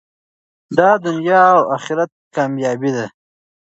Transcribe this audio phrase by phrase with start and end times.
[0.77, 3.05] دا د دنیا او اخرت کامیابي ده.